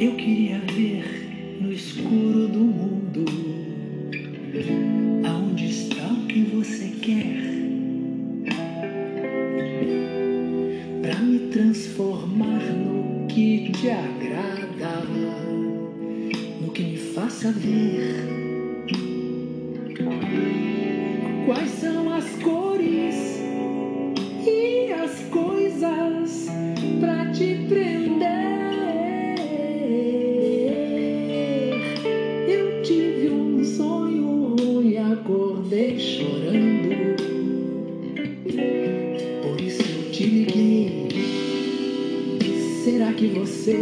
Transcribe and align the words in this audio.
Eu 0.00 0.14
queria 0.14 0.58
ver 0.60 1.58
no 1.60 1.70
escuro 1.70 2.48
do 2.48 2.60
mundo 2.60 3.22
aonde 5.28 5.66
está 5.66 6.06
o 6.06 6.26
que 6.26 6.40
você 6.40 6.88
quer 7.02 7.36
para 11.02 11.20
me 11.20 11.50
transformar 11.50 12.62
no 12.62 13.26
que 13.26 13.70
te 13.72 13.90
agrada, 13.90 15.04
no 16.62 16.72
que 16.72 16.82
me 16.82 16.96
faça 16.96 17.52
ver. 17.52 18.24
Quais 21.44 21.70
são 21.72 22.10
as 22.10 22.24
cores 22.42 23.29
Será 42.90 43.12
que 43.12 43.28
você 43.28 43.76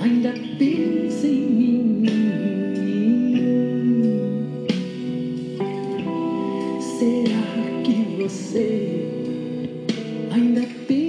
ainda 0.00 0.32
pensa 0.56 1.26
em 1.26 1.40
mim? 1.40 2.06
Será 6.80 7.82
que 7.82 8.22
você 8.22 9.08
ainda 10.32 10.62
pensa? 10.86 11.03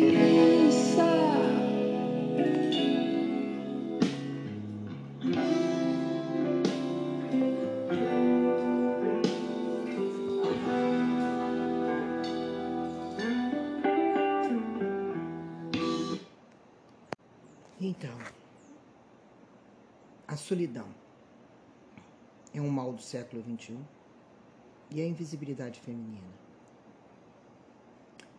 Então, 17.79 18.17
a 20.25 20.37
solidão 20.37 20.87
é 22.53 22.61
um 22.61 22.69
mal 22.69 22.93
do 22.93 23.01
século 23.01 23.43
XXI 23.43 23.77
e 24.89 25.01
a 25.01 25.05
invisibilidade 25.05 25.81
feminina. 25.81 26.33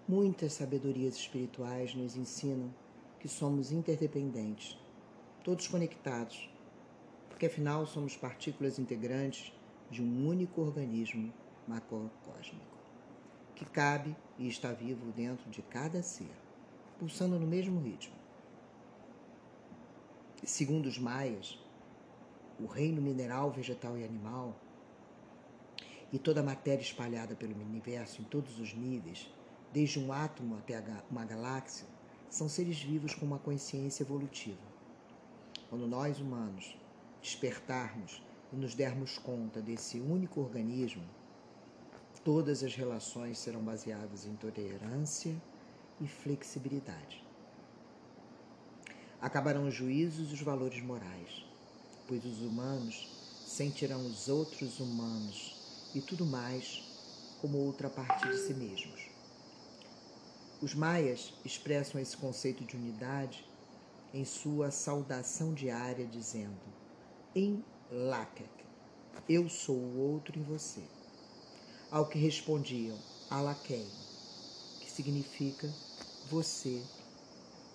Muitas 0.09 0.55
sabedorias 0.55 1.17
espirituais 1.17 1.95
nos 1.95 2.17
ensinam 2.17 2.73
que 3.21 3.29
somos 3.29 3.71
interdependentes, 3.71 4.79
todos 5.45 5.69
conectados, 5.69 6.49
porque 7.29 7.45
afinal 7.45 7.87
somos 7.87 8.17
partículas 8.17 8.79
integrantes 8.79 9.53
de 9.91 10.03
um 10.03 10.27
único 10.27 10.63
organismo 10.63 11.31
macrocósmico, 11.69 12.79
que 13.55 13.67
cabe 13.67 14.17
e 14.39 14.49
está 14.49 14.73
vivo 14.73 15.13
dentro 15.13 15.51
de 15.51 15.61
cada 15.61 16.03
ser, 16.03 16.35
pulsando 16.99 17.39
no 17.39 17.47
mesmo 17.47 17.83
ritmo. 17.83 18.26
Segundo 20.47 20.87
os 20.87 20.97
maias, 20.97 21.59
o 22.61 22.67
reino 22.67 23.03
mineral, 23.03 23.51
vegetal 23.51 23.99
e 23.99 24.05
animal 24.05 24.55
e 26.13 26.21
toda 26.21 26.39
a 26.39 26.45
matéria 26.45 26.85
espalhada 26.85 27.35
pelo 27.35 27.53
universo 27.61 28.23
em 28.23 28.25
todos 28.27 28.61
os 28.61 28.73
níveis, 28.73 29.29
desde 29.73 29.99
um 29.99 30.13
átomo 30.13 30.57
até 30.57 30.81
uma 31.11 31.25
galáxia, 31.25 31.85
são 32.31 32.49
seres 32.49 32.81
vivos 32.81 33.13
com 33.13 33.27
uma 33.27 33.41
consciência 33.41 34.05
evolutiva. 34.05 34.63
Quando 35.69 35.85
nós 35.89 36.21
humanos 36.21 36.79
despertarmos 37.21 38.23
e 38.53 38.57
nos 38.57 38.73
dermos 38.73 39.19
conta 39.19 39.61
desse 39.61 39.99
único 39.99 40.41
organismo, 40.41 41.03
todas 42.23 42.63
as 42.63 42.77
relações 42.77 43.39
serão 43.39 43.65
baseadas 43.65 44.25
em 44.25 44.37
tolerância 44.37 45.35
e 46.01 46.07
flexibilidade. 46.07 47.26
Acabarão 49.21 49.67
os 49.67 49.75
juízos 49.75 50.31
e 50.31 50.35
os 50.35 50.41
valores 50.43 50.83
morais, 50.83 51.45
pois 52.07 52.25
os 52.25 52.43
humanos 52.43 53.09
sentirão 53.45 54.07
os 54.07 54.29
outros 54.29 54.79
humanos 54.79 55.57
e 55.95 56.01
tudo 56.01 56.27
mais 56.27 56.83
como 57.41 57.59
outra 57.59 57.89
parte 57.89 58.29
de 58.29 58.37
si 58.39 58.53
mesmos. 58.55 59.01
Os 60.61 60.75
maias 60.75 61.33
expressam 61.45 62.01
esse 62.01 62.17
conceito 62.17 62.65
de 62.65 62.77
unidade 62.77 63.45
em 64.13 64.25
sua 64.25 64.71
saudação 64.71 65.55
diária, 65.55 66.07
dizendo: 66.07 66.61
Em 67.35 67.63
Lakek, 67.91 68.51
eu 69.29 69.49
sou 69.49 69.77
o 69.77 69.99
outro 69.99 70.39
em 70.39 70.43
você. 70.43 70.83
Ao 71.91 72.09
que 72.09 72.19
respondiam 72.19 72.99
Alaken, 73.31 73.87
que 74.81 74.91
significa 74.91 75.73
você 76.29 76.83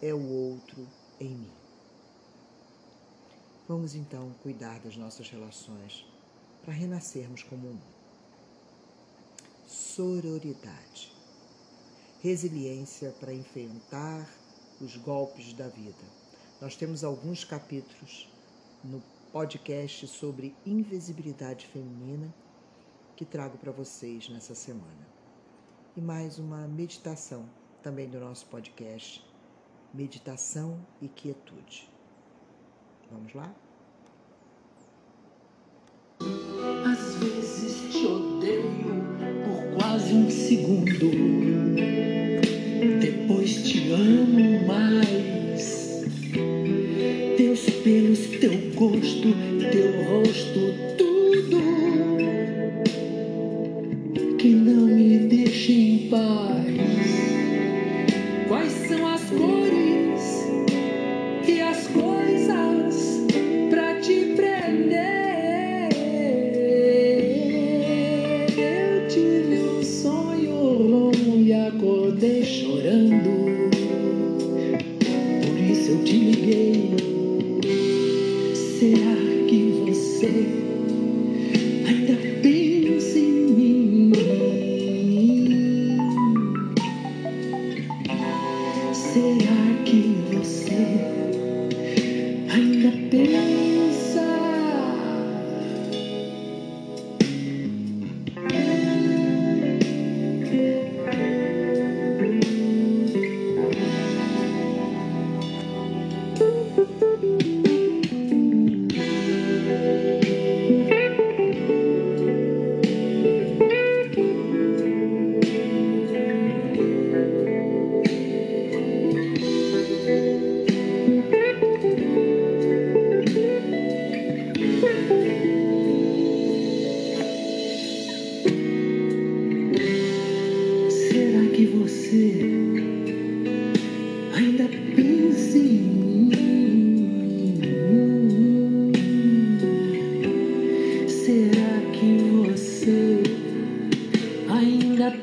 é 0.01 0.13
o 0.13 0.27
outro 0.27 0.87
em 1.21 1.29
mim. 1.29 1.51
Vamos 3.67 3.93
então 3.95 4.33
cuidar 4.41 4.79
das 4.79 4.97
nossas 4.97 5.29
relações 5.29 6.05
para 6.63 6.73
renascermos 6.73 7.43
como 7.43 7.69
um. 7.69 7.79
Sororidade. 9.67 11.13
Resiliência 12.21 13.11
para 13.19 13.33
enfrentar 13.33 14.27
os 14.81 14.97
golpes 14.97 15.53
da 15.53 15.67
vida. 15.67 16.03
Nós 16.59 16.75
temos 16.75 17.03
alguns 17.03 17.43
capítulos 17.43 18.27
no 18.83 19.01
podcast 19.31 20.07
sobre 20.07 20.55
invisibilidade 20.65 21.67
feminina 21.67 22.33
que 23.15 23.25
trago 23.25 23.57
para 23.57 23.71
vocês 23.71 24.27
nessa 24.29 24.55
semana. 24.55 25.07
E 25.95 26.01
mais 26.01 26.39
uma 26.39 26.67
meditação 26.67 27.47
também 27.81 28.09
do 28.09 28.19
nosso 28.19 28.45
podcast 28.47 29.30
meditação 29.93 30.79
e 31.01 31.07
quietude. 31.07 31.89
Vamos 33.11 33.33
lá? 33.33 33.53
Às 36.85 37.15
vezes 37.15 37.91
te 37.91 38.05
odeio 38.05 39.03
por 39.43 39.77
quase 39.77 40.13
um 40.13 40.29
segundo. 40.29 41.11
Depois 43.01 43.63
te 43.67 43.91
amo 43.91 44.65
mais. 44.65 46.05
Teus 47.35 47.69
pelos, 47.83 48.27
teu 48.39 48.51
gosto, 48.75 49.33
teu 49.71 50.05
rosto, 50.05 50.59
tudo 50.97 51.61
que 54.37 54.49
não 54.55 54.85
me 54.85 55.17
deixa 55.27 55.71
em 55.71 56.09
paz. 56.09 56.65
Quais 58.47 58.71
são 58.87 59.07
as 59.07 59.29
cores 59.29 59.70
longo 70.81 71.39
e 71.39 71.53
acordei 71.53 72.43
chorando. 72.43 73.69
Por 75.45 75.59
isso 75.59 75.91
eu 75.91 76.03
te 76.03 76.17
liguei. 76.17 76.91
Será 78.55 79.15
que 79.47 79.59
você 79.85 80.31
ainda 81.87 82.17
pensa 82.41 83.19
em 83.19 83.31
mim? 83.53 84.11
Será 88.93 89.83
que 89.85 90.15
você 90.31 90.79
ainda 92.49 92.91
pensa? 93.09 93.70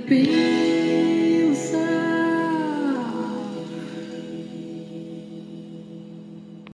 Será 0.09 0.58